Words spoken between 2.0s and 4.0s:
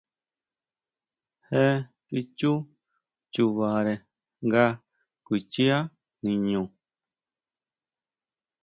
kichú chubare